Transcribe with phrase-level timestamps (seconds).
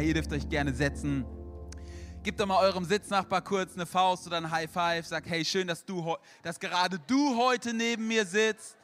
[0.00, 1.26] Hey, ihr dürft euch gerne setzen.
[2.22, 5.06] Gebt doch mal eurem Sitznachbar kurz eine Faust oder ein High Five.
[5.06, 8.78] Sag, hey, schön, dass, du, dass gerade du heute neben mir sitzt.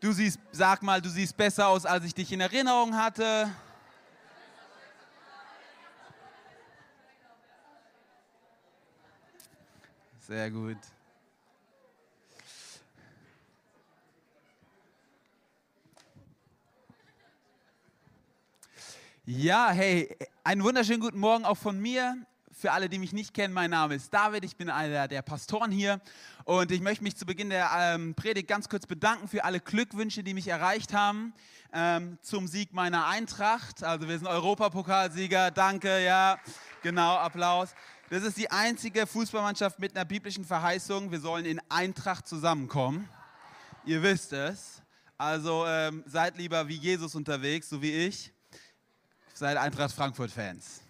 [0.00, 3.48] Du siehst, sag mal, du siehst besser aus, als ich dich in Erinnerung hatte.
[10.18, 10.78] Sehr gut.
[19.30, 20.08] Ja, hey,
[20.42, 22.16] einen wunderschönen guten Morgen auch von mir.
[22.50, 25.70] Für alle, die mich nicht kennen, mein Name ist David, ich bin einer der Pastoren
[25.70, 26.00] hier
[26.46, 30.22] und ich möchte mich zu Beginn der ähm, Predigt ganz kurz bedanken für alle Glückwünsche,
[30.22, 31.34] die mich erreicht haben
[31.74, 33.84] ähm, zum Sieg meiner Eintracht.
[33.84, 36.38] Also wir sind Europapokalsieger, danke, ja,
[36.80, 37.74] genau, Applaus.
[38.08, 43.06] Das ist die einzige Fußballmannschaft mit einer biblischen Verheißung, wir sollen in Eintracht zusammenkommen.
[43.84, 44.80] Ihr wisst es.
[45.18, 48.32] Also ähm, seid lieber wie Jesus unterwegs, so wie ich
[49.38, 50.82] seid Eintracht Frankfurt-Fans.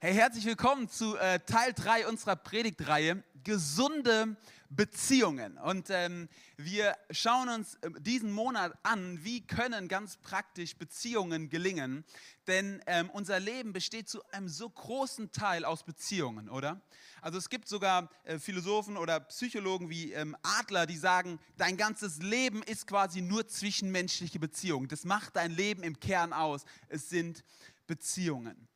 [0.00, 4.36] Hey, herzlich willkommen zu äh, Teil 3 unserer Predigtreihe Gesunde
[4.70, 5.58] Beziehungen.
[5.58, 12.04] Und ähm, wir schauen uns äh, diesen Monat an, wie können ganz praktisch Beziehungen gelingen.
[12.46, 16.80] Denn ähm, unser Leben besteht zu einem so großen Teil aus Beziehungen, oder?
[17.20, 22.18] Also es gibt sogar äh, Philosophen oder Psychologen wie ähm, Adler, die sagen, dein ganzes
[22.18, 24.88] Leben ist quasi nur zwischenmenschliche Beziehungen.
[24.88, 26.64] Das macht dein Leben im Kern aus.
[26.88, 27.44] Es sind
[27.86, 28.68] Beziehungen.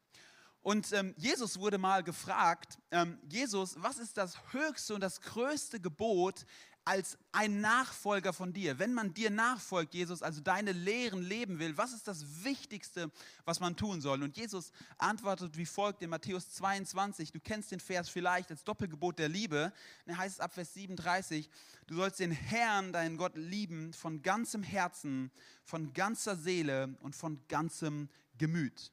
[0.67, 5.78] Und ähm, Jesus wurde mal gefragt, ähm, Jesus, was ist das höchste und das größte
[5.78, 6.45] Gebot
[6.84, 8.81] als ein Nachfolger von dir?
[8.81, 13.12] Wenn man dir nachfolgt, Jesus, also deine Lehren leben will, was ist das Wichtigste,
[13.44, 14.25] was man tun soll?
[14.25, 19.20] Und Jesus antwortet wie folgt in Matthäus 22, du kennst den Vers vielleicht als Doppelgebot
[19.20, 19.72] der Liebe,
[20.05, 21.48] da heißt es ab Vers 37,
[21.87, 25.31] du sollst den Herrn, deinen Gott, lieben von ganzem Herzen,
[25.62, 28.91] von ganzer Seele und von ganzem Gemüt.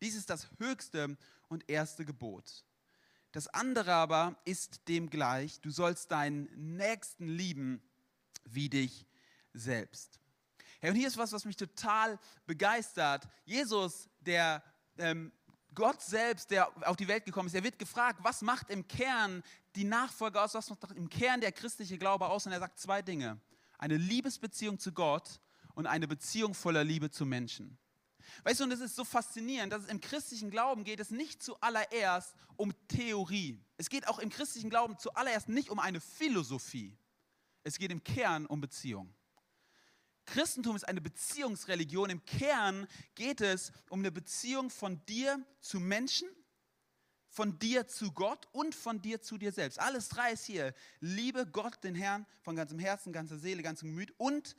[0.00, 1.16] Dies ist das höchste
[1.48, 2.64] und erste Gebot.
[3.32, 7.82] Das andere aber ist dem gleich, du sollst deinen Nächsten lieben
[8.44, 9.06] wie dich
[9.52, 10.18] selbst.
[10.80, 13.28] Hey, und hier ist was, was mich total begeistert.
[13.44, 14.62] Jesus, der
[14.98, 15.30] ähm,
[15.74, 19.42] Gott selbst, der auf die Welt gekommen ist, er wird gefragt, was macht im Kern
[19.76, 22.46] die Nachfolge aus, was macht im Kern der christliche Glaube aus?
[22.46, 23.38] Und er sagt zwei Dinge.
[23.78, 25.40] Eine Liebesbeziehung zu Gott
[25.74, 27.78] und eine Beziehung voller Liebe zu Menschen.
[28.44, 31.42] Weißt du, und es ist so faszinierend, dass es im christlichen Glauben geht es nicht
[31.42, 33.58] zuallererst um Theorie.
[33.76, 36.96] Es geht auch im christlichen Glauben zuallererst nicht um eine Philosophie.
[37.64, 39.14] Es geht im Kern um Beziehung.
[40.26, 42.10] Christentum ist eine Beziehungsreligion.
[42.10, 46.28] Im Kern geht es um eine Beziehung von dir zu Menschen,
[47.28, 49.78] von dir zu Gott und von dir zu dir selbst.
[49.78, 50.74] Alles drei ist hier.
[51.00, 54.56] Liebe Gott, den Herrn, von ganzem Herzen, ganzer Seele, ganzem Gemüt und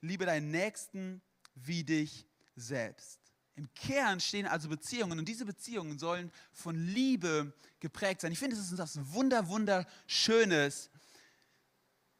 [0.00, 1.22] liebe deinen Nächsten
[1.54, 2.26] wie dich
[2.56, 3.20] selbst.
[3.54, 8.32] Im Kern stehen also Beziehungen und diese Beziehungen sollen von Liebe geprägt sein.
[8.32, 10.90] Ich finde, es ist etwas Wunder, Wunderschönes,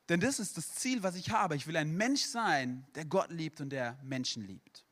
[0.08, 1.56] denn das ist das Ziel, was ich habe.
[1.56, 4.84] Ich will ein Mensch sein, der Gott liebt und der Menschen liebt.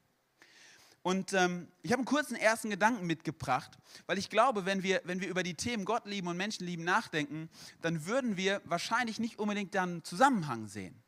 [1.03, 5.21] Und ähm, ich habe einen kurzen ersten Gedanken mitgebracht, weil ich glaube, wenn wir, wenn
[5.21, 7.51] wir über die Themen Gott lieben und Menschen lieben nachdenken,
[7.83, 11.04] dann würden wir wahrscheinlich nicht unbedingt dann Zusammenhang sehen.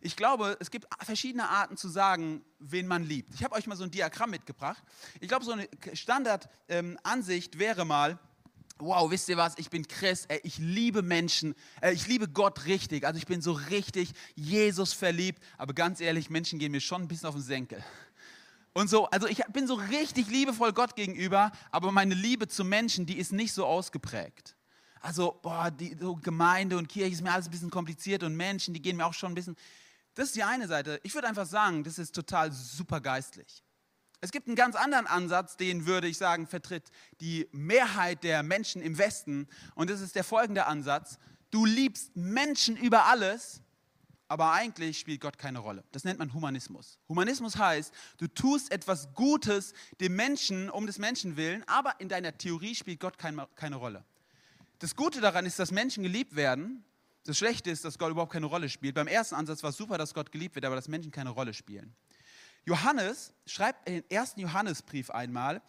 [0.00, 3.34] Ich glaube, es gibt verschiedene Arten zu sagen, wen man liebt.
[3.34, 4.82] Ich habe euch mal so ein Diagramm mitgebracht.
[5.20, 8.18] Ich glaube, so eine Standardansicht ähm, wäre mal,
[8.78, 12.66] wow, wisst ihr was, ich bin Christ, ey, ich liebe Menschen, äh, ich liebe Gott
[12.66, 17.02] richtig, also ich bin so richtig Jesus verliebt, aber ganz ehrlich, Menschen gehen mir schon
[17.02, 17.84] ein bisschen auf den Senkel.
[18.74, 23.06] Und so, also ich bin so richtig liebevoll Gott gegenüber, aber meine Liebe zu Menschen,
[23.06, 24.54] die ist nicht so ausgeprägt.
[25.00, 28.74] Also, boah, die so Gemeinde und Kirche ist mir alles ein bisschen kompliziert und Menschen,
[28.74, 29.56] die gehen mir auch schon ein bisschen.
[30.18, 30.98] Das ist die eine Seite.
[31.04, 33.62] Ich würde einfach sagen, das ist total super geistlich.
[34.20, 36.90] Es gibt einen ganz anderen Ansatz, den würde ich sagen, vertritt
[37.20, 39.46] die Mehrheit der Menschen im Westen.
[39.76, 41.20] Und das ist der folgende Ansatz.
[41.52, 43.60] Du liebst Menschen über alles,
[44.26, 45.84] aber eigentlich spielt Gott keine Rolle.
[45.92, 46.98] Das nennt man Humanismus.
[47.08, 52.36] Humanismus heißt, du tust etwas Gutes dem Menschen um des Menschen willen, aber in deiner
[52.36, 54.04] Theorie spielt Gott keine, Rolle.
[54.80, 56.84] Das Gute daran ist, dass Menschen geliebt werden
[57.28, 58.94] das Schlechte ist, dass Gott überhaupt keine Rolle spielt.
[58.94, 61.52] Beim ersten Ansatz war es super, dass Gott geliebt wird, aber dass Menschen keine Rolle
[61.52, 61.94] spielen.
[62.64, 65.60] Johannes schreibt den ersten Johannesbrief einmal,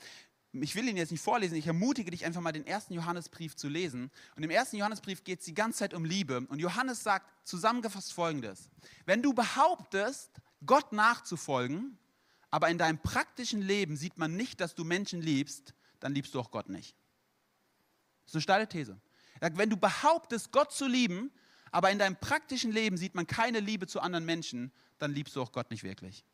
[0.53, 3.67] ich will ihn jetzt nicht vorlesen, ich ermutige dich einfach mal, den ersten Johannesbrief zu
[3.67, 4.09] lesen.
[4.37, 6.39] Und im ersten Johannesbrief geht es die ganze Zeit um Liebe.
[6.47, 8.69] Und Johannes sagt zusammengefasst folgendes:
[9.05, 10.31] Wenn du behauptest,
[10.65, 11.97] Gott nachzufolgen,
[12.51, 16.39] aber in deinem praktischen Leben sieht man nicht, dass du Menschen liebst, dann liebst du
[16.39, 16.95] auch Gott nicht.
[18.23, 18.99] Das ist eine steile These.
[19.41, 21.31] Wenn du behauptest, Gott zu lieben,
[21.71, 25.41] aber in deinem praktischen Leben sieht man keine Liebe zu anderen Menschen, dann liebst du
[25.41, 26.25] auch Gott nicht wirklich.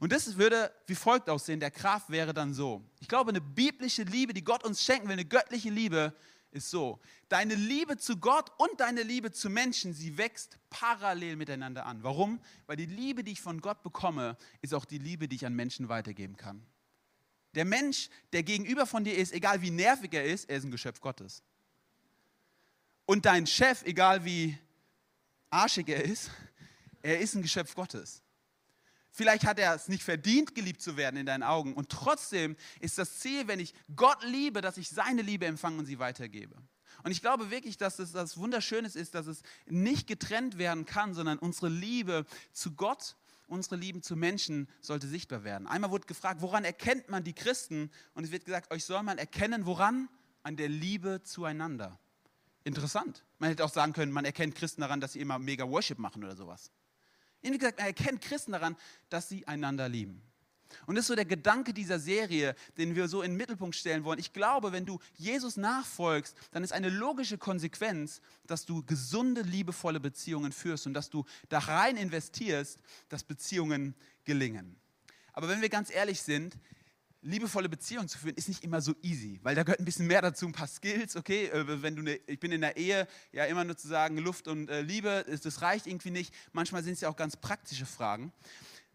[0.00, 1.60] Und das würde wie folgt aussehen.
[1.60, 2.82] Der Kraft wäre dann so.
[3.00, 6.14] Ich glaube, eine biblische Liebe, die Gott uns schenken will, eine göttliche Liebe,
[6.52, 7.00] ist so.
[7.28, 12.02] Deine Liebe zu Gott und deine Liebe zu Menschen, sie wächst parallel miteinander an.
[12.02, 12.40] Warum?
[12.66, 15.54] Weil die Liebe, die ich von Gott bekomme, ist auch die Liebe, die ich an
[15.54, 16.62] Menschen weitergeben kann.
[17.54, 20.70] Der Mensch, der gegenüber von dir ist, egal wie nervig er ist, er ist ein
[20.70, 21.42] Geschöpf Gottes.
[23.12, 24.56] Und dein Chef, egal wie
[25.50, 26.30] arschig er ist,
[27.02, 28.22] er ist ein Geschöpf Gottes.
[29.10, 31.74] Vielleicht hat er es nicht verdient, geliebt zu werden in deinen Augen.
[31.74, 35.84] Und trotzdem ist das Ziel, wenn ich Gott liebe, dass ich seine Liebe empfange und
[35.84, 36.56] sie weitergebe.
[37.02, 41.12] Und ich glaube wirklich, dass es das Wunderschönes ist, dass es nicht getrennt werden kann,
[41.12, 42.24] sondern unsere Liebe
[42.54, 43.16] zu Gott,
[43.46, 45.66] unsere Liebe zu Menschen sollte sichtbar werden.
[45.66, 47.90] Einmal wurde gefragt, woran erkennt man die Christen?
[48.14, 50.08] Und es wird gesagt, euch soll man erkennen, woran?
[50.44, 52.00] An der Liebe zueinander.
[52.64, 53.24] Interessant.
[53.38, 56.22] Man hätte auch sagen können, man erkennt Christen daran, dass sie immer mega Worship machen
[56.22, 56.70] oder sowas.
[57.42, 58.76] Wie gesagt, er erkennt Christen daran,
[59.08, 60.22] dass sie einander lieben.
[60.86, 64.04] Und das ist so der Gedanke dieser Serie, den wir so in den Mittelpunkt stellen
[64.04, 64.18] wollen.
[64.18, 70.00] Ich glaube, wenn du Jesus nachfolgst, dann ist eine logische Konsequenz, dass du gesunde, liebevolle
[70.00, 72.78] Beziehungen führst und dass du da rein investierst,
[73.08, 73.94] dass Beziehungen
[74.24, 74.76] gelingen.
[75.32, 76.56] Aber wenn wir ganz ehrlich sind,
[77.22, 80.20] liebevolle Beziehungen zu führen, ist nicht immer so easy, weil da gehört ein bisschen mehr
[80.20, 83.44] dazu, ein paar Skills, okay, äh, wenn du eine, ich bin in der Ehe, ja
[83.44, 87.00] immer nur zu sagen Luft und äh, Liebe, das reicht irgendwie nicht, manchmal sind es
[87.00, 88.32] ja auch ganz praktische Fragen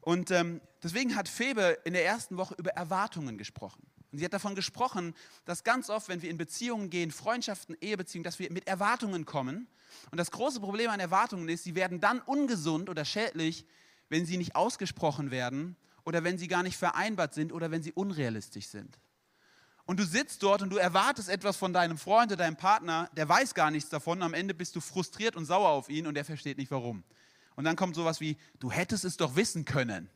[0.02, 3.84] und ähm, deswegen hat Febe in der ersten Woche über Erwartungen gesprochen.
[4.12, 5.14] Und sie hat davon gesprochen,
[5.44, 9.68] dass ganz oft, wenn wir in Beziehungen gehen, Freundschaften, Ehebeziehungen, dass wir mit Erwartungen kommen.
[10.12, 13.66] Und das große Problem an Erwartungen ist, sie werden dann ungesund oder schädlich,
[14.08, 15.76] wenn sie nicht ausgesprochen werden
[16.08, 18.98] oder wenn sie gar nicht vereinbart sind oder wenn sie unrealistisch sind.
[19.86, 23.28] Und du sitzt dort und du erwartest etwas von deinem Freund oder deinem Partner, der
[23.28, 24.22] weiß gar nichts davon.
[24.22, 27.04] Am Ende bist du frustriert und sauer auf ihn und er versteht nicht warum.
[27.58, 30.10] Und dann kommt sowas wie, du hättest es doch wissen können.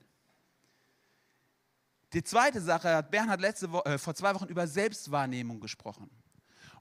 [2.13, 6.09] Die zweite Sache hat Bernhard letzte Woche, äh, vor zwei Wochen über Selbstwahrnehmung gesprochen.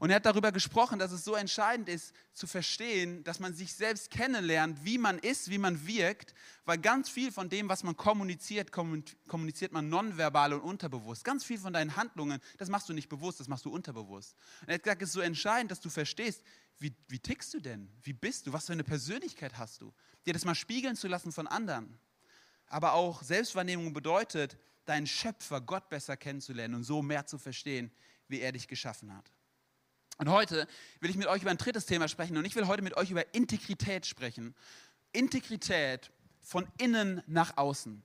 [0.01, 3.75] Und er hat darüber gesprochen, dass es so entscheidend ist zu verstehen, dass man sich
[3.75, 6.33] selbst kennenlernt, wie man ist, wie man wirkt,
[6.65, 11.23] weil ganz viel von dem, was man kommuniziert, kommuniziert man nonverbal und unterbewusst.
[11.23, 14.37] Ganz viel von deinen Handlungen, das machst du nicht bewusst, das machst du unterbewusst.
[14.63, 16.43] Und er hat gesagt, es ist so entscheidend, dass du verstehst,
[16.79, 17.93] wie, wie tickst du denn?
[18.03, 18.55] Wie bist du?
[18.55, 19.93] Was für eine Persönlichkeit hast du?
[20.25, 22.01] Dir das mal spiegeln zu lassen von anderen.
[22.69, 24.57] Aber auch Selbstwahrnehmung bedeutet,
[24.87, 27.93] deinen Schöpfer, Gott besser kennenzulernen und so mehr zu verstehen,
[28.29, 29.31] wie er dich geschaffen hat.
[30.21, 30.69] Und heute
[31.01, 33.11] will ich mit euch über ein drittes Thema sprechen und ich will heute mit euch
[33.11, 34.55] über Integrität sprechen.
[35.13, 36.11] Integrität
[36.43, 38.03] von innen nach außen.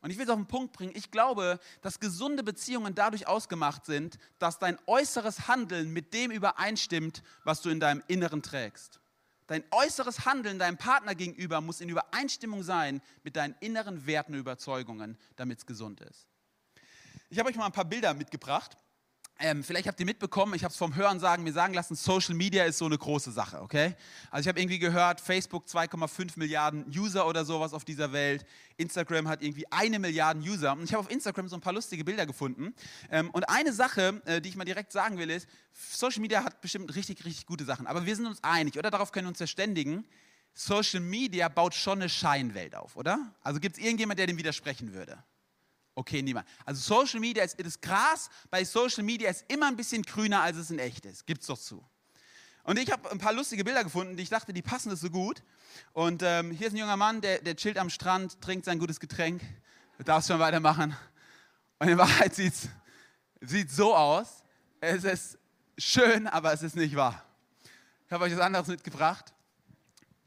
[0.00, 3.84] Und ich will es auf den Punkt bringen, ich glaube, dass gesunde Beziehungen dadurch ausgemacht
[3.84, 8.98] sind, dass dein äußeres Handeln mit dem übereinstimmt, was du in deinem Inneren trägst.
[9.46, 14.40] Dein äußeres Handeln deinem Partner gegenüber muss in Übereinstimmung sein mit deinen inneren Werten und
[14.40, 16.28] Überzeugungen, damit es gesund ist.
[17.28, 18.78] Ich habe euch mal ein paar Bilder mitgebracht.
[19.40, 22.34] Ähm, vielleicht habt ihr mitbekommen, ich habe es vom Hören sagen, mir sagen lassen, Social
[22.34, 23.94] Media ist so eine große Sache, okay?
[24.32, 28.44] Also ich habe irgendwie gehört, Facebook 2,5 Milliarden User oder sowas auf dieser Welt,
[28.78, 32.02] Instagram hat irgendwie eine Milliarde User und ich habe auf Instagram so ein paar lustige
[32.04, 32.74] Bilder gefunden
[33.12, 36.60] ähm, und eine Sache, äh, die ich mal direkt sagen will, ist, Social Media hat
[36.60, 39.38] bestimmt richtig, richtig gute Sachen, aber wir sind uns einig oder darauf können wir uns
[39.38, 40.04] verständigen,
[40.52, 43.32] Social Media baut schon eine Scheinwelt auf, oder?
[43.44, 45.22] Also gibt es irgendjemand, der dem widersprechen würde?
[45.98, 46.46] Okay, niemand.
[46.64, 50.56] Also Social Media ist das Gras bei Social Media ist immer ein bisschen grüner, als
[50.56, 51.26] es in echt ist.
[51.26, 51.84] Gibt's doch zu.
[52.62, 55.10] Und ich habe ein paar lustige Bilder gefunden, die ich dachte, die passen das so
[55.10, 55.42] gut.
[55.94, 59.00] Und ähm, hier ist ein junger Mann, der, der chillt am Strand, trinkt sein gutes
[59.00, 59.42] Getränk.
[59.96, 60.96] Du darfst schon weitermachen.
[61.80, 62.54] Und in Wahrheit sieht
[63.40, 64.44] es so aus.
[64.80, 65.36] Es ist
[65.78, 67.24] schön, aber es ist nicht wahr.
[68.06, 69.34] Ich habe euch was anderes mitgebracht.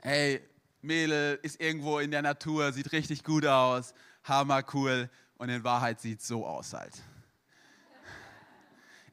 [0.02, 0.42] Hey,
[0.82, 3.94] Mädel ist irgendwo in der Natur, sieht richtig gut aus,
[4.26, 5.10] hammer cool
[5.42, 7.02] und in Wahrheit sieht es so aus halt.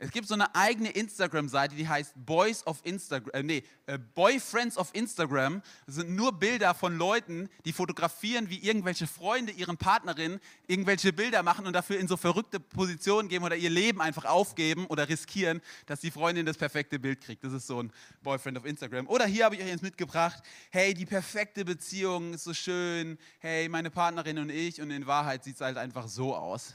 [0.01, 4.79] Es gibt so eine eigene Instagram-Seite, die heißt Boys of Instagram, äh, nee, äh, Boyfriends
[4.79, 5.61] of Instagram.
[5.87, 10.39] Das sind nur Bilder von Leuten, die fotografieren, wie irgendwelche Freunde ihren Partnerinnen
[10.69, 14.87] irgendwelche Bilder machen und dafür in so verrückte Positionen geben oder ihr Leben einfach aufgeben
[14.87, 17.43] oder riskieren, dass die Freundin das perfekte Bild kriegt.
[17.43, 19.09] Das ist so ein Boyfriend of Instagram.
[19.09, 23.69] Oder hier habe ich euch jetzt mitgebracht, hey, die perfekte Beziehung ist so schön, hey,
[23.69, 26.75] meine Partnerin und ich und in Wahrheit sieht es halt einfach so aus.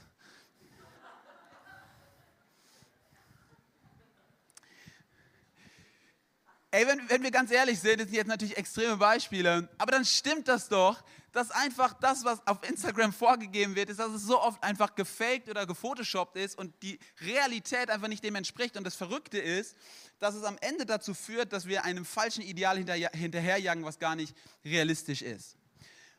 [6.73, 10.03] Ey, wenn, wenn wir ganz ehrlich sind, das sind jetzt natürlich extreme Beispiele, aber dann
[10.03, 14.41] stimmt das doch, dass einfach das, was auf Instagram vorgegeben wird, ist, dass es so
[14.41, 18.75] oft einfach gefaked oder gefotoshoppt ist und die Realität einfach nicht dem entspricht.
[18.75, 19.77] Und das Verrückte ist,
[20.17, 24.15] dass es am Ende dazu führt, dass wir einem falschen Ideal hinterher, hinterherjagen, was gar
[24.15, 25.57] nicht realistisch ist.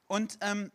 [0.06, 0.70] Und ähm,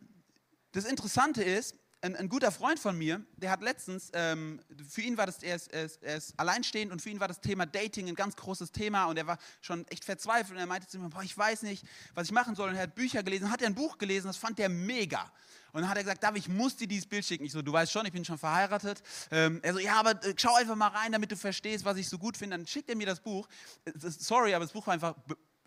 [0.72, 5.16] das Interessante ist, ein, ein, guter Freund von mir, der hat letztens, ähm, für ihn
[5.16, 7.66] war das, er ist, er, ist, er ist, alleinstehend und für ihn war das Thema
[7.66, 10.98] Dating ein ganz großes Thema und er war schon echt verzweifelt und er meinte zu
[10.98, 13.60] mir, boah, ich weiß nicht, was ich machen soll und er hat Bücher gelesen, hat
[13.60, 15.30] er ein Buch gelesen, das fand er mega.
[15.72, 17.44] Und dann hat er gesagt, David, ich muss dir dieses Bild schicken.
[17.44, 19.02] Ich so, du weißt schon, ich bin schon verheiratet.
[19.30, 22.08] Ähm, er so, ja, aber äh, schau einfach mal rein, damit du verstehst, was ich
[22.08, 22.56] so gut finde.
[22.56, 23.46] Dann schickt er mir das Buch.
[23.84, 25.14] Äh, sorry, aber das Buch war einfach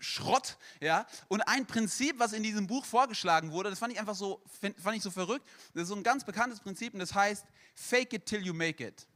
[0.04, 1.06] Schrott, ja.
[1.28, 4.44] Und ein Prinzip, was in diesem Buch vorgeschlagen wurde, das fand ich einfach so,
[4.82, 5.48] fand ich so verrückt.
[5.74, 7.46] Das ist so ein ganz bekanntes Prinzip und das heißt,
[7.76, 9.08] fake it till you make it.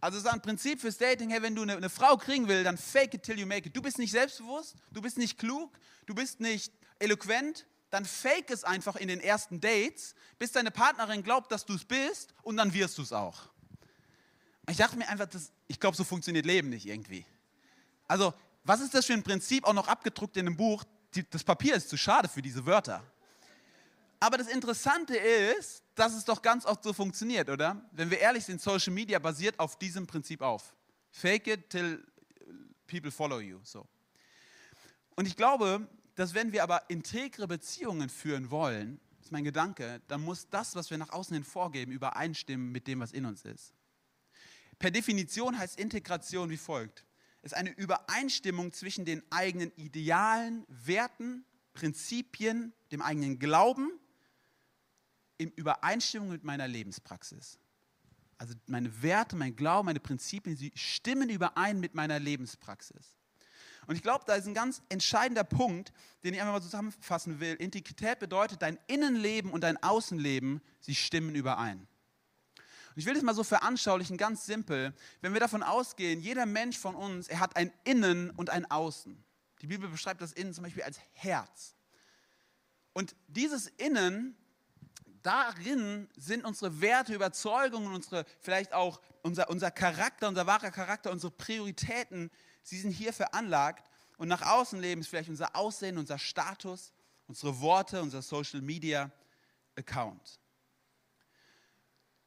[0.00, 2.66] Also es ist ein Prinzip fürs Dating, hey, wenn du eine, eine Frau kriegen willst,
[2.66, 3.76] dann fake it till you make it.
[3.76, 5.70] Du bist nicht selbstbewusst, du bist nicht klug,
[6.06, 11.22] du bist nicht eloquent, dann fake es einfach in den ersten Dates, bis deine Partnerin
[11.22, 13.48] glaubt, dass du es bist und dann wirst du es auch.
[14.68, 17.26] Ich dachte mir einfach, das, ich glaube, so funktioniert Leben nicht irgendwie.
[18.08, 20.84] Also was ist das für ein Prinzip, auch noch abgedruckt in einem Buch?
[21.30, 23.02] Das Papier ist zu schade für diese Wörter.
[24.20, 27.84] Aber das Interessante ist, dass es doch ganz oft so funktioniert, oder?
[27.90, 30.74] Wenn wir ehrlich sind, Social Media basiert auf diesem Prinzip auf.
[31.10, 32.06] Fake it till
[32.86, 33.58] people follow you.
[33.64, 33.86] So.
[35.16, 40.00] Und ich glaube, dass wenn wir aber integre Beziehungen führen wollen, das ist mein Gedanke,
[40.08, 43.44] dann muss das, was wir nach außen hin vorgeben, übereinstimmen mit dem, was in uns
[43.44, 43.74] ist.
[44.78, 47.04] Per Definition heißt Integration wie folgt
[47.42, 51.44] ist eine Übereinstimmung zwischen den eigenen Idealen, Werten,
[51.74, 53.90] Prinzipien, dem eigenen Glauben
[55.38, 57.58] in Übereinstimmung mit meiner Lebenspraxis.
[58.38, 63.16] Also meine Werte, mein Glauben, meine Prinzipien, sie stimmen überein mit meiner Lebenspraxis.
[63.86, 67.54] Und ich glaube, da ist ein ganz entscheidender Punkt, den ich einfach mal zusammenfassen will.
[67.54, 71.88] Integrität bedeutet, dein Innenleben und dein Außenleben, sie stimmen überein.
[72.94, 74.94] Und ich will das mal so veranschaulichen, ganz simpel.
[75.22, 79.24] Wenn wir davon ausgehen, jeder Mensch von uns, er hat ein Innen und ein Außen.
[79.62, 81.74] Die Bibel beschreibt das Innen zum Beispiel als Herz.
[82.92, 84.36] Und dieses Innen,
[85.22, 91.30] darin sind unsere Werte, Überzeugungen, unsere, vielleicht auch unser, unser Charakter, unser wahrer Charakter, unsere
[91.30, 92.30] Prioritäten,
[92.62, 93.88] sie sind hier veranlagt.
[94.18, 96.92] Und nach außen leben ist vielleicht unser Aussehen, unser Status,
[97.26, 99.10] unsere Worte, unser Social Media
[99.76, 100.41] Account.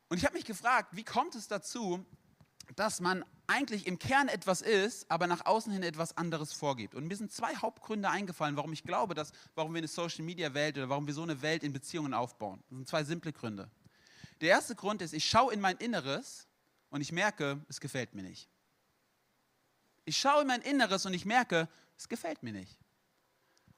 [0.10, 2.06] Und ich habe mich gefragt, wie kommt es dazu,
[2.76, 6.96] dass man eigentlich im Kern etwas ist, aber nach außen hin etwas anderes vorgibt.
[6.96, 10.54] Und mir sind zwei Hauptgründe eingefallen, warum ich glaube, dass, warum wir eine Social Media
[10.54, 12.64] Welt oder warum wir so eine Welt in Beziehungen aufbauen.
[12.70, 13.70] Das sind zwei simple Gründe.
[14.42, 16.48] Der erste Grund ist, ich schaue in mein Inneres
[16.90, 18.50] und ich merke, es gefällt mir nicht.
[20.06, 22.78] Ich schaue in mein Inneres und ich merke, es gefällt mir nicht.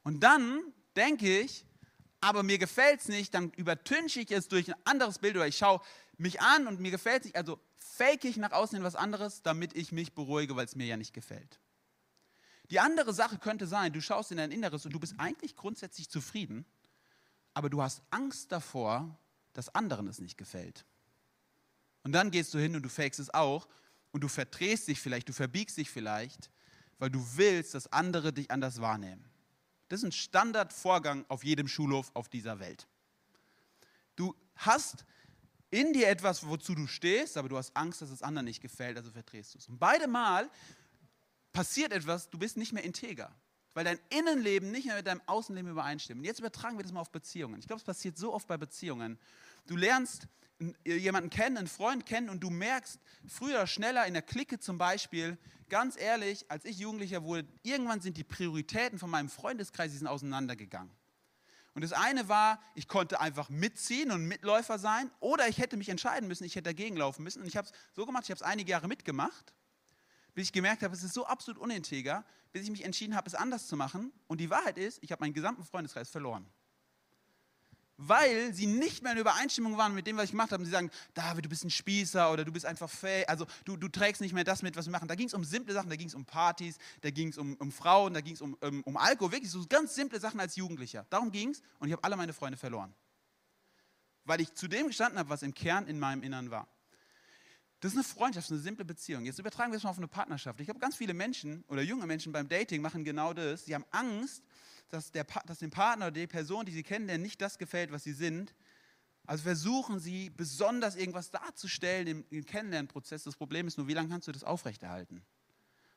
[0.04, 1.66] Und dann denke ich,
[2.22, 5.58] aber mir gefällt es nicht, dann übertünche ich es durch ein anderes Bild oder ich
[5.58, 5.82] schaue
[6.18, 9.44] mich an und mir gefällt es nicht, also fake ich nach außen hin was anderes,
[9.44, 11.60] damit ich mich beruhige, weil es mir ja nicht gefällt.
[12.70, 16.10] Die andere Sache könnte sein, du schaust in dein Inneres und du bist eigentlich grundsätzlich
[16.10, 16.66] zufrieden,
[17.54, 19.18] aber du hast Angst davor,
[19.54, 20.86] dass anderen es nicht gefällt.
[22.04, 23.68] Und dann gehst du hin und du fakest es auch
[24.12, 26.50] und du verdrehst dich vielleicht, du verbiegst dich vielleicht,
[27.00, 29.26] weil du willst, dass andere dich anders wahrnehmen.
[29.88, 32.88] Das ist ein Standardvorgang auf jedem Schulhof auf dieser Welt.
[34.16, 35.06] Du hast
[35.70, 38.98] in dir etwas, wozu du stehst, aber du hast Angst, dass es anderen nicht gefällt,
[38.98, 39.68] also verdrehst du es.
[39.68, 40.50] Und beide Mal
[41.52, 43.36] passiert etwas, du bist nicht mehr integer,
[43.74, 46.20] weil dein Innenleben nicht mehr mit deinem Außenleben übereinstimmt.
[46.20, 47.60] Und jetzt übertragen wir das mal auf Beziehungen.
[47.60, 49.20] Ich glaube, es passiert so oft bei Beziehungen.
[49.66, 50.28] Du lernst
[50.86, 54.78] jemanden kennen, einen Freund kennen und du merkst früher oder schneller in der Clique zum
[54.78, 55.38] Beispiel,
[55.70, 60.08] ganz ehrlich, als ich Jugendlicher wurde, irgendwann sind die Prioritäten von meinem Freundeskreis die sind
[60.08, 60.92] auseinandergegangen.
[61.78, 65.90] Und das eine war, ich konnte einfach mitziehen und Mitläufer sein oder ich hätte mich
[65.90, 67.44] entscheiden müssen, ich hätte dagegen laufen müssen.
[67.44, 69.54] Und ich habe es so gemacht, ich habe es einige Jahre mitgemacht,
[70.34, 73.36] bis ich gemerkt habe, es ist so absolut uninteger, bis ich mich entschieden habe, es
[73.36, 74.12] anders zu machen.
[74.26, 76.50] Und die Wahrheit ist, ich habe meinen gesamten Freundeskreis verloren
[77.98, 80.62] weil sie nicht mehr in Übereinstimmung waren mit dem, was ich gemacht habe.
[80.62, 83.76] Und sie sagen, David, du bist ein Spießer oder du bist einfach fähig, also du,
[83.76, 85.08] du trägst nicht mehr das mit, was wir machen.
[85.08, 87.56] Da ging es um simple Sachen, da ging es um Partys, da ging es um,
[87.56, 90.56] um Frauen, da ging es um, um, um Alkohol, wirklich so ganz simple Sachen als
[90.56, 91.06] Jugendlicher.
[91.10, 92.94] Darum ging es und ich habe alle meine Freunde verloren.
[94.26, 96.68] Weil ich zu dem gestanden habe, was im Kern in meinem Innern war.
[97.80, 99.26] Das ist eine Freundschaft, eine simple Beziehung.
[99.26, 100.60] Jetzt übertragen wir es mal auf eine Partnerschaft.
[100.60, 103.66] Ich glaube, ganz viele Menschen oder junge Menschen beim Dating machen genau das.
[103.66, 104.44] Sie haben Angst,
[104.90, 108.04] dass, der, dass dem Partner oder der Person, die sie kennenlernen, nicht das gefällt, was
[108.04, 108.54] sie sind.
[109.26, 113.24] Also versuchen sie besonders irgendwas darzustellen im, im Kennenlernprozess.
[113.24, 115.22] Das Problem ist nur, wie lange kannst du das aufrechterhalten?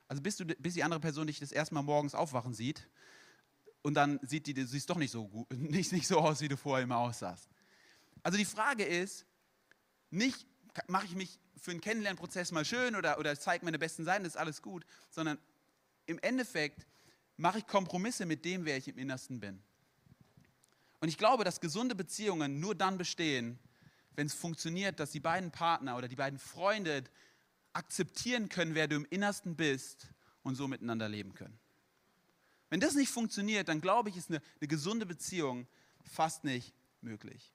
[0.08, 2.88] Also bis, du, bis die andere Person dich das erste Mal morgens aufwachen sieht
[3.82, 6.48] und dann sieht die, du siehst doch nicht so, gut, nicht, nicht so aus, wie
[6.48, 7.48] du vorher immer aussahst.
[8.22, 9.24] Also die Frage ist,
[10.10, 10.46] nicht
[10.88, 14.34] mache ich mich für einen Kennenlernprozess mal schön oder, oder zeige meine besten Seiten, das
[14.34, 15.38] ist alles gut, sondern
[16.06, 16.86] im Endeffekt
[17.40, 19.62] mache ich Kompromisse mit dem, wer ich im Innersten bin.
[21.00, 23.58] Und ich glaube, dass gesunde Beziehungen nur dann bestehen,
[24.14, 27.04] wenn es funktioniert, dass die beiden Partner oder die beiden Freunde
[27.72, 30.08] akzeptieren können, wer du im Innersten bist
[30.42, 31.58] und so miteinander leben können.
[32.68, 35.66] Wenn das nicht funktioniert, dann glaube ich, ist eine, eine gesunde Beziehung
[36.04, 37.52] fast nicht möglich.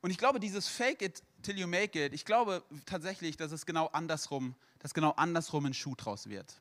[0.00, 3.66] Und ich glaube, dieses Fake it till you make it, ich glaube tatsächlich, dass es
[3.66, 6.60] genau andersrum, dass genau andersrum ein Schuh draus wird.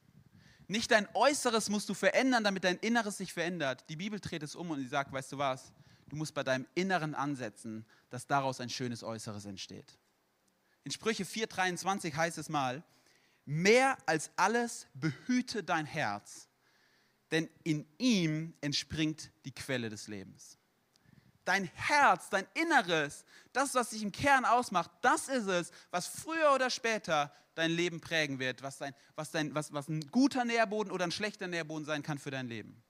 [0.69, 3.83] Nicht dein Äußeres musst du verändern, damit dein Inneres sich verändert.
[3.89, 5.73] Die Bibel dreht es um und sie sagt, weißt du was,
[6.07, 9.97] du musst bei deinem Inneren ansetzen, dass daraus ein schönes Äußeres entsteht.
[10.83, 12.83] In Sprüche 4,23 heißt es mal,
[13.45, 16.47] mehr als alles behüte dein Herz,
[17.31, 20.58] denn in ihm entspringt die Quelle des Lebens.
[21.45, 26.53] Dein Herz, dein Inneres, das, was dich im Kern ausmacht, das ist es, was früher
[26.53, 30.91] oder später dein Leben prägen wird, was, dein, was, dein, was, was ein guter Nährboden
[30.91, 32.81] oder ein schlechter Nährboden sein kann für dein Leben.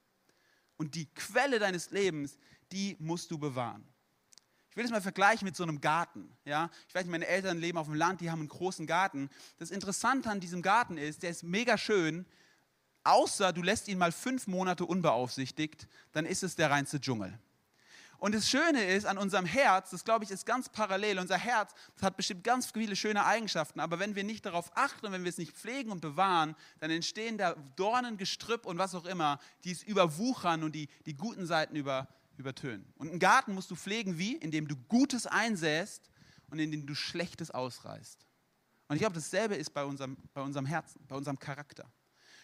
[0.77, 2.37] Und die Quelle deines Lebens,
[2.71, 3.87] die musst du bewahren.
[4.69, 6.37] Ich will das mal vergleichen mit so einem Garten.
[6.45, 6.69] Ja?
[6.87, 9.29] Ich weiß nicht, meine Eltern leben auf dem Land, die haben einen großen Garten.
[9.57, 12.25] Das Interessante an diesem Garten ist, der ist mega schön,
[13.03, 17.37] außer du lässt ihn mal fünf Monate unbeaufsichtigt, dann ist es der reinste Dschungel.
[18.19, 21.73] Und das Schöne ist an unserem Herz, das glaube ich ist ganz parallel, unser Herz
[22.01, 25.29] hat bestimmt ganz viele schöne Eigenschaften, aber wenn wir nicht darauf achten und wenn wir
[25.29, 29.71] es nicht pflegen und bewahren, dann entstehen da Dornen, Gestrüpp und was auch immer, die
[29.71, 32.91] es überwuchern und die, die guten Seiten über, übertönen.
[32.97, 34.35] Und einen Garten musst du pflegen wie?
[34.35, 36.09] Indem du Gutes einsäst
[36.49, 38.25] und indem du Schlechtes ausreißt.
[38.89, 41.85] Und ich glaube, dasselbe ist bei unserem, bei unserem Herzen, bei unserem Charakter.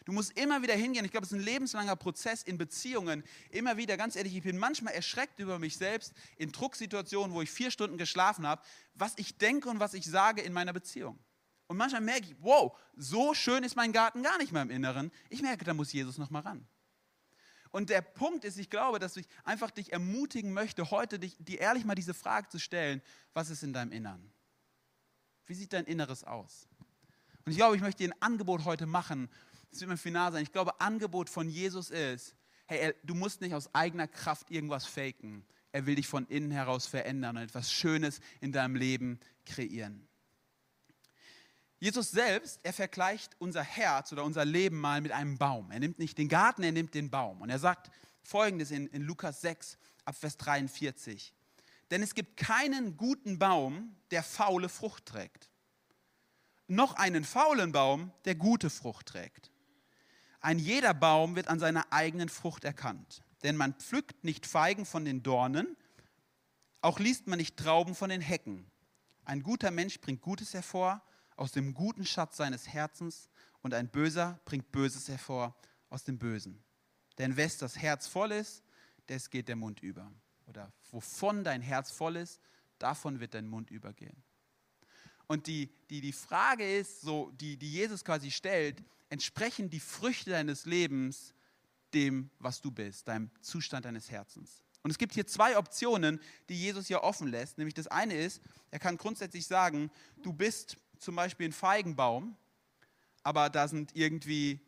[0.06, 1.04] Du musst immer wieder hingehen.
[1.04, 3.24] Ich glaube, es ist ein lebenslanger Prozess in Beziehungen.
[3.50, 7.50] Immer wieder, ganz ehrlich, ich bin manchmal erschreckt über mich selbst in Drucksituationen, wo ich
[7.50, 8.62] vier Stunden geschlafen habe,
[8.94, 11.18] was ich denke und was ich sage in meiner Beziehung.
[11.68, 15.12] Und manchmal merke ich, wow, so schön ist mein Garten gar nicht mehr im Inneren.
[15.30, 16.68] Ich merke, da muss Jesus noch mal ran.
[17.72, 21.60] Und der Punkt ist, ich glaube, dass ich einfach dich ermutigen möchte, heute dich, dir
[21.60, 23.02] ehrlich mal diese Frage zu stellen,
[23.34, 24.32] was ist in deinem Innern?
[25.48, 26.68] Wie sieht dein Inneres aus?
[27.44, 29.29] Und ich glaube, ich möchte dir ein Angebot heute machen,
[29.75, 30.44] das wird mein Final sein.
[30.44, 32.35] Ich glaube, Angebot von Jesus ist,
[32.68, 35.46] hey, du musst nicht aus eigener Kraft irgendwas faken.
[35.74, 40.07] Er will dich von innen heraus verändern und etwas Schönes in deinem Leben kreieren.
[41.77, 45.70] Jesus selbst, er vergleicht unser Herz oder unser Leben mal mit einem Baum.
[45.72, 47.42] Er nimmt nicht den Garten, er nimmt den Baum.
[47.42, 47.92] Und er sagt
[48.24, 51.33] folgendes in, in Lukas 6, ab Vers 43.
[51.92, 55.50] Denn es gibt keinen guten Baum, der faule Frucht trägt.
[56.68, 59.51] Noch einen faulen Baum, der gute Frucht trägt.
[60.46, 63.24] Ein jeder Baum wird an seiner eigenen Frucht erkannt.
[63.42, 65.75] Denn man pflückt nicht Feigen von den Dornen,
[66.81, 68.70] auch liest man nicht Trauben von den Hecken.
[69.24, 71.01] Ein guter Mensch bringt Gutes hervor
[71.36, 73.27] aus dem guten Schatz seines Herzens
[73.64, 75.55] und ein Böser bringt Böses hervor
[75.90, 76.64] aus dem Bösen.
[77.18, 78.62] Denn wes das Herz voll ist,
[79.10, 80.12] des geht der Mund über.
[80.46, 82.40] Oder wovon dein Herz voll ist,
[82.77, 84.22] davon wird dein Mund übergehen.
[85.25, 88.84] Und die, die, die Frage ist, so, die, die Jesus quasi stellt,
[89.16, 91.34] entsprechen die Früchte deines Lebens
[91.94, 94.62] dem, was du bist, deinem Zustand deines Herzens.
[94.84, 97.58] Und es gibt hier zwei Optionen, die Jesus hier offen lässt.
[97.58, 99.90] Nämlich das eine ist, er kann grundsätzlich sagen,
[100.22, 102.36] du bist zum Beispiel ein Feigenbaum,
[103.24, 104.60] aber da sind irgendwie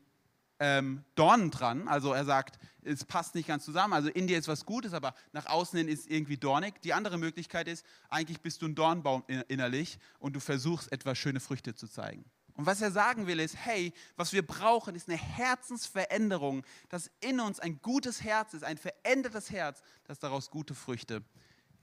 [0.60, 1.90] ähm, Dornen dran.
[1.90, 3.94] Also er sagt, es passt nicht ganz zusammen.
[3.94, 6.82] Also in dir ist was Gutes, aber nach außen hin ist irgendwie dornig.
[6.84, 11.42] Die andere Möglichkeit ist, eigentlich bist du ein Dornbaum innerlich und du versuchst etwas schöne
[11.42, 12.24] Früchte zu zeigen.
[12.58, 17.40] Und was er sagen will ist, hey, was wir brauchen, ist eine Herzensveränderung, dass in
[17.40, 21.24] uns ein gutes Herz ist, ein verändertes Herz, dass daraus gute Früchte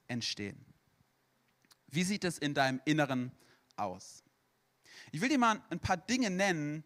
[0.09, 0.67] entstehen.
[1.87, 3.31] Wie sieht es in deinem Inneren
[3.77, 4.25] aus?
[5.13, 6.83] Ich will dir mal ein paar Dinge nennen,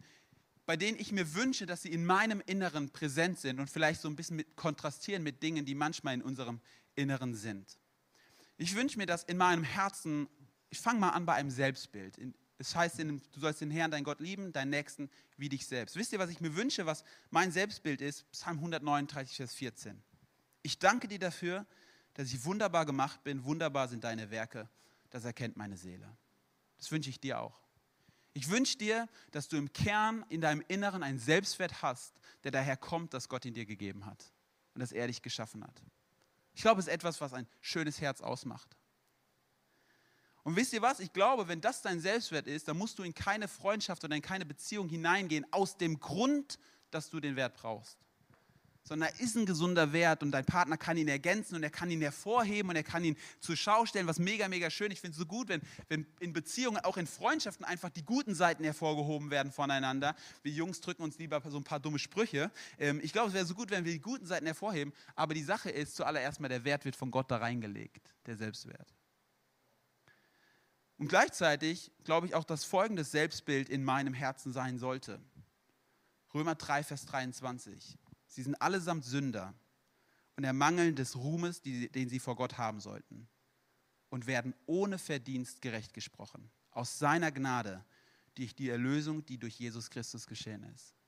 [0.67, 4.07] bei denen ich mir wünsche, dass sie in meinem Inneren präsent sind und vielleicht so
[4.07, 6.61] ein bisschen mit kontrastieren mit Dingen, die manchmal in unserem
[6.93, 7.79] Inneren sind.
[8.57, 10.27] Ich wünsche mir, dass in meinem Herzen,
[10.69, 12.19] ich fange mal an bei einem Selbstbild.
[12.59, 15.95] Es heißt, du sollst den Herrn, dein Gott lieben, deinen Nächsten wie dich selbst.
[15.95, 18.29] Wisst ihr, was ich mir wünsche, was mein Selbstbild ist?
[18.31, 20.03] Psalm 139, Vers 14.
[20.61, 21.65] Ich danke dir dafür,
[22.15, 23.45] dass ich wunderbar gemacht bin.
[23.45, 24.69] Wunderbar sind deine Werke.
[25.09, 26.05] Das erkennt meine Seele.
[26.77, 27.57] Das wünsche ich dir auch.
[28.33, 32.75] Ich wünsche dir, dass du im Kern, in deinem Inneren einen Selbstwert hast, der daher
[32.75, 34.33] kommt, dass Gott ihn dir gegeben hat
[34.73, 35.81] und dass er dich geschaffen hat.
[36.53, 38.75] Ich glaube, es ist etwas, was ein schönes Herz ausmacht.
[40.49, 40.99] Und wisst ihr was?
[40.99, 44.23] Ich glaube, wenn das dein Selbstwert ist, dann musst du in keine Freundschaft oder in
[44.23, 46.57] keine Beziehung hineingehen, aus dem Grund,
[46.89, 47.99] dass du den Wert brauchst.
[48.81, 51.91] Sondern er ist ein gesunder Wert und dein Partner kann ihn ergänzen und er kann
[51.91, 54.91] ihn hervorheben und er kann ihn zur Schau stellen, was mega, mega schön.
[54.91, 58.33] Ich finde es so gut, wenn, wenn in Beziehungen, auch in Freundschaften einfach die guten
[58.33, 60.15] Seiten hervorgehoben werden voneinander.
[60.41, 62.49] Wir Jungs drücken uns lieber so ein paar dumme Sprüche.
[62.79, 65.43] Ähm, ich glaube, es wäre so gut, wenn wir die guten Seiten hervorheben, aber die
[65.43, 68.87] Sache ist zuallererst mal, der Wert wird von Gott da reingelegt, der Selbstwert.
[70.99, 75.21] Und gleichzeitig glaube ich auch, dass folgendes Selbstbild in meinem Herzen sein sollte.
[76.33, 77.97] Römer 3, Vers 23.
[78.27, 79.53] Sie sind allesamt Sünder
[80.35, 83.29] und ermangeln des Ruhmes, den sie vor Gott haben sollten,
[84.09, 87.85] und werden ohne Verdienst gerecht gesprochen, aus seiner Gnade,
[88.35, 90.98] durch die Erlösung, die durch Jesus Christus geschehen ist.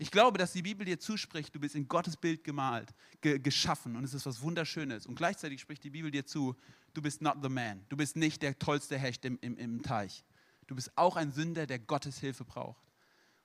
[0.00, 3.96] Ich glaube, dass die Bibel dir zuspricht, du bist in Gottes Bild gemalt, ge geschaffen
[3.96, 5.06] und es ist was Wunderschönes.
[5.06, 6.56] Und gleichzeitig spricht die Bibel dir zu,
[6.94, 10.24] du bist not the man, du bist nicht der tollste Hecht im, im, im Teich.
[10.68, 12.84] Du bist auch ein Sünder, der Gottes Hilfe braucht.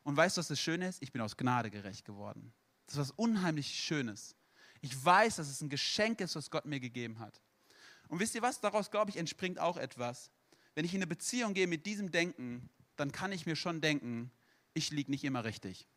[0.04, 1.02] Und weißt du, was das Schöne ist?
[1.02, 2.54] Ich bin aus Gnade gerecht geworden.
[2.86, 4.36] Das ist was unheimlich Schönes.
[4.82, 7.42] Ich weiß, dass es ein Geschenk ist, was Gott mir gegeben hat.
[8.10, 8.60] Und wisst ihr was?
[8.60, 10.30] Daraus, glaube ich, entspringt auch etwas.
[10.76, 14.30] Wenn ich in eine Beziehung gehe mit diesem Denken, dann kann ich mir schon denken,
[14.74, 15.88] ich liege nicht immer richtig.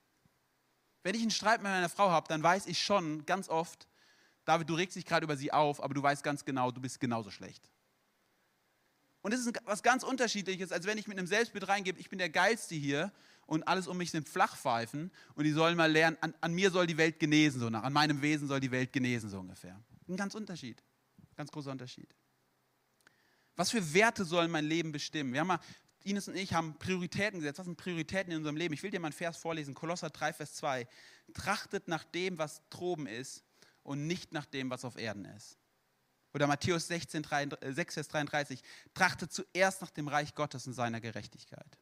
[1.07, 3.87] Wenn ich einen Streit mit meiner Frau habe, dann weiß ich schon ganz oft,
[4.45, 6.99] David, du regst dich gerade über sie auf, aber du weißt ganz genau, du bist
[6.99, 7.71] genauso schlecht.
[9.21, 12.19] Und das ist was ganz Unterschiedliches, als wenn ich mit einem Selbstbild reingebe, ich bin
[12.19, 13.13] der Geilste hier
[13.47, 16.89] und alles um mich sind Flachpfeifen und die sollen mal lernen, an, an, mir soll
[16.89, 19.81] die Welt genesen, so nach, an meinem Wesen soll die Welt genesen, so ungefähr.
[20.09, 20.83] Ein ganz Unterschied,
[21.37, 22.13] ganz großer Unterschied.
[23.55, 25.33] Was für Werte sollen mein Leben bestimmen?
[25.33, 25.61] Wir haben mal
[26.07, 27.59] Ines und ich haben Prioritäten gesetzt.
[27.59, 28.75] Was sind Prioritäten in unserem Leben?
[28.75, 30.87] Ich will dir mal einen Vers vorlesen, Kolosser 3, Vers 2.
[31.35, 33.45] Trachtet nach dem, was droben ist
[33.83, 35.59] und nicht nach dem, was auf Erden ist.
[36.33, 38.63] Oder Matthäus 16, 3, 6, Vers 33.
[38.95, 41.79] Trachtet zuerst nach dem Reich Gottes und seiner Gerechtigkeit.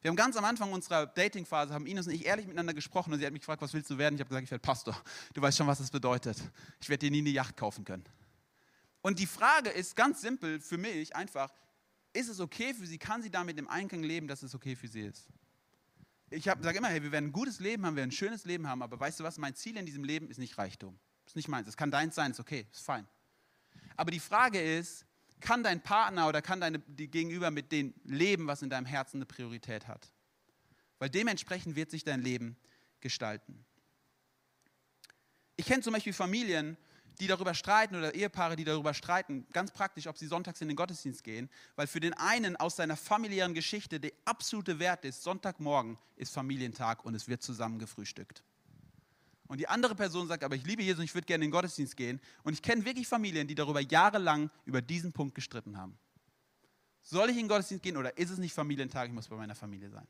[0.00, 3.18] Wir haben ganz am Anfang unserer Datingphase, haben Ines und ich ehrlich miteinander gesprochen und
[3.18, 4.14] sie hat mich gefragt, was willst du werden?
[4.14, 5.00] Ich habe gesagt, ich werde Pastor.
[5.34, 6.38] Du weißt schon, was das bedeutet.
[6.80, 8.04] Ich werde dir nie eine Yacht kaufen können.
[9.00, 11.52] Und die Frage ist ganz simpel für mich einfach,
[12.12, 12.98] ist es okay für sie?
[12.98, 15.28] Kann sie damit im Einklang leben, dass es okay für sie ist?
[16.30, 18.66] Ich sage immer, hey, wir werden ein gutes Leben haben, wir werden ein schönes Leben
[18.66, 19.38] haben, aber weißt du was?
[19.38, 20.98] Mein Ziel in diesem Leben ist nicht Reichtum.
[21.26, 21.68] Ist nicht meins.
[21.68, 23.06] Es kann deins sein, ist okay, ist fein.
[23.96, 25.06] Aber die Frage ist,
[25.40, 29.18] kann dein Partner oder kann deine die Gegenüber mit dem leben, was in deinem Herzen
[29.18, 30.10] eine Priorität hat?
[30.98, 32.56] Weil dementsprechend wird sich dein Leben
[33.00, 33.64] gestalten.
[35.56, 36.76] Ich kenne zum Beispiel Familien,
[37.20, 40.76] die darüber streiten oder Ehepaare, die darüber streiten, ganz praktisch, ob sie sonntags in den
[40.76, 45.98] Gottesdienst gehen, weil für den einen aus seiner familiären Geschichte der absolute Wert ist, Sonntagmorgen
[46.16, 48.42] ist Familientag und es wird zusammen gefrühstückt.
[49.48, 51.54] Und die andere Person sagt, aber ich liebe Jesus und ich würde gerne in den
[51.54, 52.20] Gottesdienst gehen.
[52.42, 55.98] Und ich kenne wirklich Familien, die darüber jahrelang über diesen Punkt gestritten haben.
[57.00, 59.54] Soll ich in den Gottesdienst gehen oder ist es nicht Familientag, ich muss bei meiner
[59.54, 60.06] Familie sein?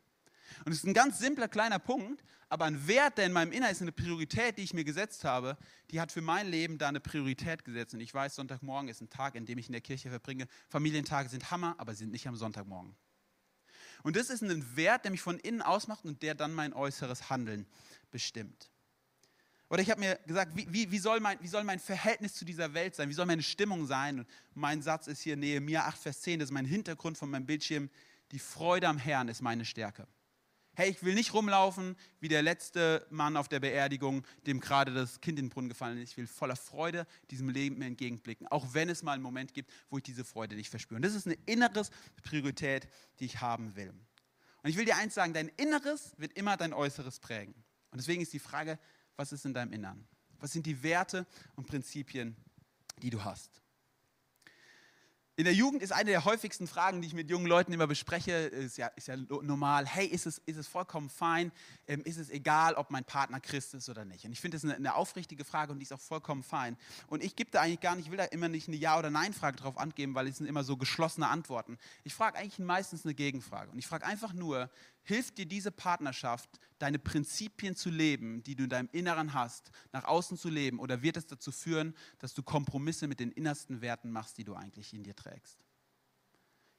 [0.65, 3.73] Und es ist ein ganz simpler kleiner Punkt, aber ein Wert, der in meinem Inneren
[3.73, 5.57] ist, eine Priorität, die ich mir gesetzt habe,
[5.91, 7.95] die hat für mein Leben da eine Priorität gesetzt.
[7.95, 10.49] Und ich weiß, Sonntagmorgen ist ein Tag, in dem ich in der Kirche verbringe.
[10.69, 12.95] Familientage sind Hammer, aber sie sind nicht am Sonntagmorgen.
[14.03, 17.29] Und das ist ein Wert, der mich von innen ausmacht und der dann mein äußeres
[17.29, 17.67] Handeln
[18.11, 18.71] bestimmt.
[19.69, 22.47] Oder ich habe mir gesagt, wie, wie, wie, soll mein, wie soll mein Verhältnis zu
[22.47, 23.11] dieser Welt sein?
[23.11, 24.21] Wie soll meine Stimmung sein?
[24.21, 27.45] Und mein Satz ist hier Nehemiah 8, Vers 10, das ist mein Hintergrund von meinem
[27.45, 27.91] Bildschirm.
[28.33, 30.07] Die Freude am Herrn ist meine Stärke
[30.79, 35.21] hey, ich will nicht rumlaufen wie der letzte Mann auf der Beerdigung, dem gerade das
[35.21, 36.13] Kind in den Brunnen gefallen ist.
[36.13, 39.97] Ich will voller Freude diesem Leben entgegenblicken, auch wenn es mal einen Moment gibt, wo
[39.97, 40.95] ich diese Freude nicht verspüre.
[40.95, 41.83] Und das ist eine innere
[42.23, 42.87] Priorität,
[43.19, 43.89] die ich haben will.
[43.89, 47.55] Und ich will dir eins sagen, dein Inneres wird immer dein Äußeres prägen.
[47.91, 48.79] Und deswegen ist die Frage,
[49.17, 50.07] was ist in deinem Innern?
[50.39, 52.37] Was sind die Werte und Prinzipien,
[53.03, 53.63] die du hast?
[55.39, 58.33] In der Jugend ist eine der häufigsten Fragen, die ich mit jungen Leuten immer bespreche,
[58.33, 61.53] ist ja, ist ja normal, hey, ist es, ist es vollkommen fein,
[61.87, 64.25] ähm, ist es egal, ob mein Partner Christ ist oder nicht?
[64.25, 66.77] Und ich finde das eine, eine, aufrichtige Frage und die ist auch vollkommen fein.
[67.07, 69.11] Und ich gebe da eigentlich gar nicht, ich will da immer nicht eine Ja- oder
[69.11, 71.79] Nein-Frage drauf angeben, weil es sind immer so geschlossene Antworten.
[72.03, 73.71] Ich frage eigentlich meistens eine Gegenfrage.
[73.71, 74.69] Und ich frage einfach nur,
[75.03, 80.05] hilft dir diese Partnerschaft, deine Prinzipien zu leben, die du in deinem Inneren hast, nach
[80.05, 80.79] außen zu leben?
[80.79, 84.55] Oder wird es dazu führen, dass du Kompromisse mit den innersten Werten machst, die du
[84.55, 85.65] eigentlich in dir trägst?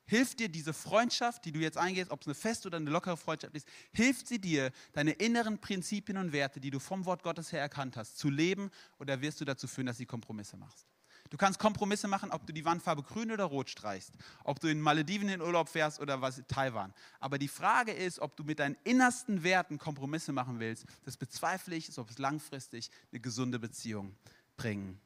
[0.10, 3.16] Hilft dir diese Freundschaft, die du jetzt eingehst, ob es eine feste oder eine lockere
[3.16, 7.52] Freundschaft ist, hilft sie dir, deine inneren Prinzipien und Werte, die du vom Wort Gottes
[7.52, 8.72] her erkannt hast, zu leben?
[8.98, 10.88] Oder wirst du dazu führen, dass du Kompromisse machst?
[11.30, 14.14] Du kannst Kompromisse machen, ob du die Wandfarbe grün oder rot streichst,
[14.44, 16.94] ob du in Malediven in Urlaub fährst oder was Taiwan.
[17.20, 20.86] Aber die Frage ist, ob du mit deinen innersten Werten Kompromisse machen willst.
[21.06, 24.16] Das bezweifle ich, ob es langfristig eine gesunde Beziehung
[24.58, 25.00] bringen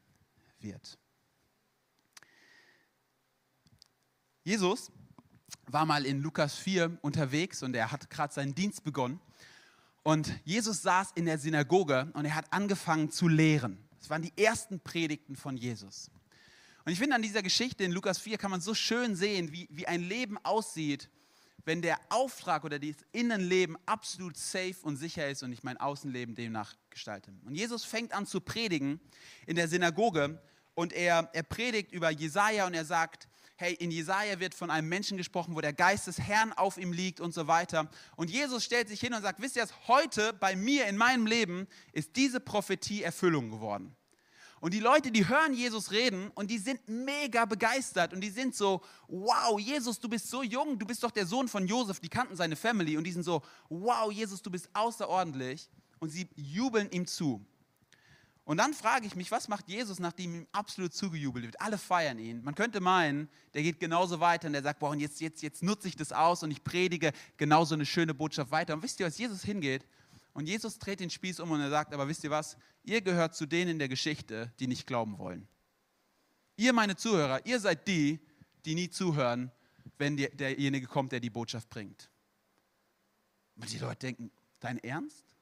[0.59, 0.97] wird.
[4.45, 4.91] Jesus
[5.67, 9.19] war mal in Lukas 4 unterwegs und er hat gerade seinen Dienst begonnen.
[10.03, 13.77] Und Jesus saß in der Synagoge und er hat angefangen zu lehren.
[14.03, 16.11] Das waren die ersten Predigten von Jesus.
[16.83, 19.69] Und ich finde an dieser Geschichte in Lukas 4 kann man so schön sehen, wie,
[19.71, 21.09] wie ein Leben aussieht,
[21.63, 26.35] wenn der Auftrag oder das Innenleben absolut safe und sicher ist und ich mein Außenleben
[26.35, 27.31] demnach gestalte.
[27.45, 28.99] Und Jesus fängt an zu predigen
[29.47, 30.37] in der Synagoge
[30.75, 34.89] und er, er predigt über Jesaja und er sagt, hey, in Jesaja wird von einem
[34.89, 37.89] Menschen gesprochen, wo der Geist des Herrn auf ihm liegt und so weiter.
[38.15, 41.67] Und Jesus stellt sich hin und sagt, wisst ihr heute bei mir in meinem Leben
[41.91, 43.95] ist diese Prophetie Erfüllung geworden.
[44.63, 48.55] Und die Leute, die hören Jesus reden und die sind mega begeistert und die sind
[48.55, 52.07] so, wow, Jesus, du bist so jung, du bist doch der Sohn von Josef, die
[52.07, 56.89] kannten seine Family und die sind so, wow, Jesus, du bist außerordentlich und sie jubeln
[56.91, 57.45] ihm zu.
[58.45, 61.61] Und dann frage ich mich, was macht Jesus, nachdem ihm absolut zugejubelt wird?
[61.61, 62.43] Alle feiern ihn.
[62.43, 65.63] Man könnte meinen, der geht genauso weiter und der sagt, boah, und jetzt, jetzt, jetzt
[65.63, 68.73] nutze ich das aus und ich predige genauso eine schöne Botschaft weiter.
[68.73, 69.85] Und wisst ihr, was Jesus hingeht?
[70.33, 72.57] Und Jesus dreht den Spieß um und er sagt, aber wisst ihr was?
[72.83, 75.47] Ihr gehört zu denen in der Geschichte, die nicht glauben wollen.
[76.57, 78.19] Ihr, meine Zuhörer, ihr seid die,
[78.65, 79.51] die nie zuhören,
[79.97, 82.09] wenn derjenige kommt, der die Botschaft bringt.
[83.55, 85.32] Und die Leute denken, dein Ernst?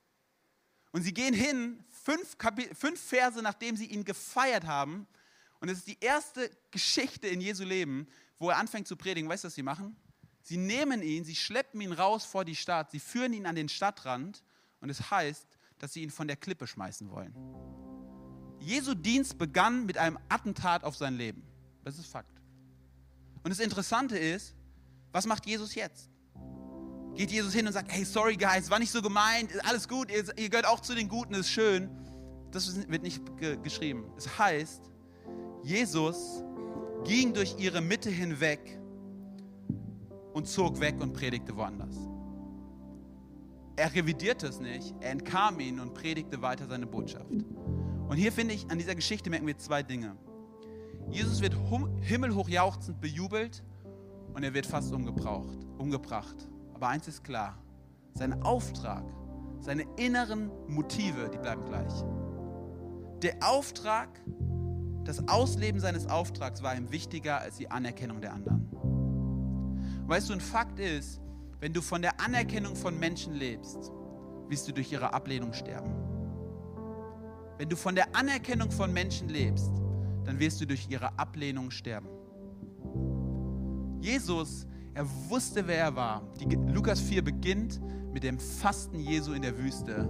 [0.92, 2.36] Und sie gehen hin, fünf,
[2.74, 5.08] fünf Verse, nachdem sie ihn gefeiert haben.
[5.60, 8.08] Und es ist die erste Geschichte in Jesu Leben,
[8.40, 9.30] wo er anfängt zu predigen.
[9.30, 9.96] Weißt du, was sie machen?
[10.44, 13.70] Sie nehmen ihn, sie schleppen ihn raus vor die Stadt, sie führen ihn an den
[13.70, 14.44] Stadtrand
[14.80, 17.36] und es heißt, dass sie ihn von der Klippe schmeißen wollen.
[18.60, 21.44] Jesu Dienst begann mit einem Attentat auf sein Leben.
[21.84, 22.40] Das ist Fakt.
[23.44, 24.56] Und das Interessante ist,
[25.12, 26.11] was macht Jesus jetzt?
[27.16, 30.24] Geht Jesus hin und sagt, hey, sorry guys, war nicht so gemeint, alles gut, ihr,
[30.38, 31.90] ihr gehört auch zu den Guten, ist schön.
[32.52, 34.06] Das wird nicht ge geschrieben.
[34.18, 34.82] Es heißt,
[35.64, 36.44] Jesus
[37.06, 38.80] ging durch ihre Mitte hinweg
[40.34, 41.96] und zog weg und predigte woanders.
[43.76, 47.32] Er revidierte es nicht, er entkam ihnen und predigte weiter seine Botschaft.
[47.32, 50.16] Und hier finde ich, an dieser Geschichte merken wir zwei Dinge.
[51.10, 51.56] Jesus wird
[52.02, 53.64] himmelhoch jauchzend bejubelt
[54.34, 56.48] und er wird fast umgebracht.
[56.82, 57.60] Aber eins ist klar,
[58.16, 59.04] sein Auftrag,
[59.60, 61.94] seine inneren Motive, die bleiben gleich.
[63.22, 64.10] Der Auftrag,
[65.04, 68.68] das Ausleben seines Auftrags war ihm wichtiger als die Anerkennung der anderen.
[70.08, 71.22] Weißt du, ein Fakt ist,
[71.60, 73.92] wenn du von der Anerkennung von Menschen lebst,
[74.48, 75.94] wirst du durch ihre Ablehnung sterben.
[77.60, 79.72] Wenn du von der Anerkennung von Menschen lebst,
[80.26, 82.10] dann wirst du durch ihre Ablehnung sterben.
[84.00, 86.22] Jesus er wusste, wer er war.
[86.40, 87.82] Die, Lukas 4 beginnt
[88.14, 90.08] mit dem Fasten Jesu in der Wüste,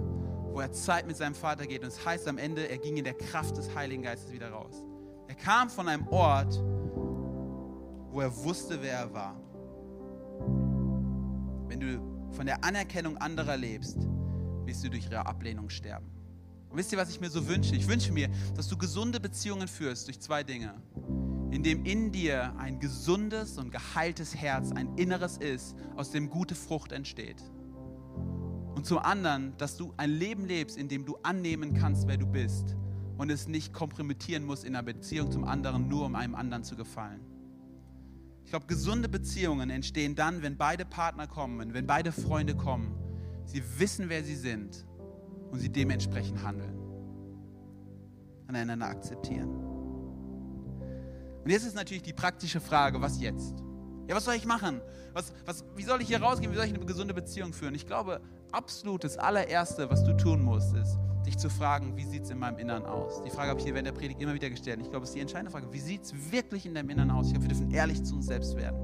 [0.52, 1.82] wo er Zeit mit seinem Vater geht.
[1.82, 4.76] Und es heißt am Ende, er ging in der Kraft des Heiligen Geistes wieder raus.
[5.26, 6.54] Er kam von einem Ort,
[8.10, 9.36] wo er wusste, wer er war.
[11.68, 13.98] Wenn du von der Anerkennung anderer lebst,
[14.64, 16.06] wirst du durch ihre Ablehnung sterben.
[16.70, 17.74] Und wisst ihr, was ich mir so wünsche?
[17.74, 20.74] Ich wünsche mir, dass du gesunde Beziehungen führst durch zwei Dinge
[21.52, 26.54] in dem in dir ein gesundes und geheiltes Herz, ein inneres ist, aus dem gute
[26.54, 27.42] Frucht entsteht.
[28.74, 32.26] Und zum anderen, dass du ein Leben lebst, in dem du annehmen kannst, wer du
[32.26, 32.74] bist
[33.18, 36.74] und es nicht kompromittieren musst in einer Beziehung zum anderen, nur um einem anderen zu
[36.74, 37.20] gefallen.
[38.44, 42.94] Ich glaube, gesunde Beziehungen entstehen dann, wenn beide Partner kommen, wenn beide Freunde kommen.
[43.44, 44.86] Sie wissen, wer sie sind
[45.50, 46.78] und sie dementsprechend handeln.
[48.48, 49.71] Und einander akzeptieren.
[51.44, 53.54] Und jetzt ist natürlich die praktische Frage, was jetzt?
[54.08, 54.80] Ja, was soll ich machen?
[55.12, 56.52] Was, was, wie soll ich hier rausgehen?
[56.52, 57.74] Wie soll ich eine gesunde Beziehung führen?
[57.74, 58.20] Ich glaube,
[58.52, 62.38] absolut das allererste, was du tun musst, ist, dich zu fragen, wie sieht es in
[62.38, 63.22] meinem Innern aus?
[63.22, 64.80] Die Frage habe ich hier während der Predigt immer wieder gestellt.
[64.82, 65.72] Ich glaube, es ist die entscheidende Frage.
[65.72, 67.26] Wie sieht es wirklich in deinem Innern aus?
[67.26, 68.80] Ich glaube, wir dürfen ehrlich zu uns selbst werden.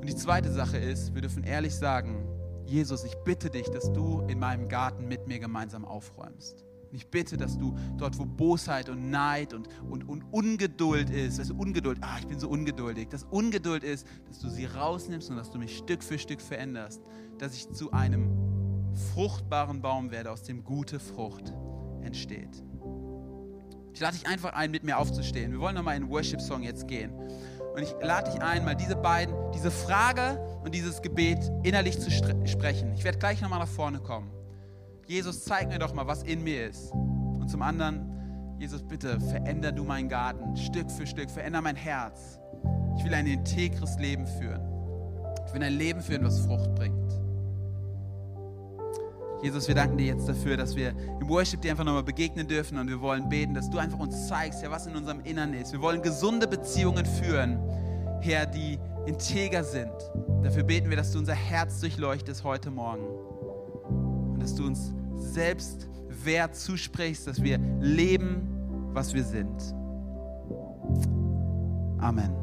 [0.00, 2.26] Und die zweite Sache ist, wir dürfen ehrlich sagen,
[2.66, 6.64] Jesus, ich bitte dich, dass du in meinem Garten mit mir gemeinsam aufräumst.
[6.92, 11.38] Und ich bitte, dass du dort, wo Bosheit und Neid und, und, und Ungeduld ist,
[11.38, 15.30] weißt du, Ungeduld, ah, ich bin so ungeduldig, dass Ungeduld ist, dass du sie rausnimmst
[15.30, 17.00] und dass du mich Stück für Stück veränderst,
[17.38, 18.30] dass ich zu einem
[19.14, 21.54] fruchtbaren Baum werde, aus dem gute Frucht
[22.02, 22.62] entsteht.
[23.94, 25.50] Ich lade dich einfach ein, mit mir aufzustehen.
[25.50, 27.10] Wir wollen nochmal in den Worship-Song jetzt gehen.
[27.74, 32.10] Und ich lade dich ein, mal diese beiden, diese Frage und dieses Gebet innerlich zu
[32.10, 32.92] sprechen.
[32.92, 34.30] Ich werde gleich nochmal nach vorne kommen.
[35.06, 36.92] Jesus, zeig mir doch mal, was in mir ist.
[36.92, 42.38] Und zum anderen, Jesus, bitte veränder du meinen Garten Stück für Stück, veränder mein Herz.
[42.96, 44.62] Ich will ein integres Leben führen.
[45.46, 47.12] Ich will ein Leben führen, was Frucht bringt.
[49.42, 52.78] Jesus, wir danken dir jetzt dafür, dass wir im Worship dir einfach nochmal begegnen dürfen
[52.78, 55.72] und wir wollen beten, dass du einfach uns zeigst, ja, was in unserem Innern ist.
[55.72, 57.58] Wir wollen gesunde Beziehungen führen,
[58.20, 59.90] Herr, die integer sind.
[60.44, 63.02] Dafür beten wir, dass du unser Herz durchleuchtest heute Morgen
[64.42, 65.88] dass du uns selbst
[66.24, 68.42] Wert zusprichst, dass wir leben,
[68.92, 69.74] was wir sind.
[71.98, 72.41] Amen.